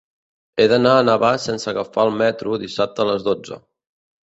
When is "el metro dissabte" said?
2.11-3.07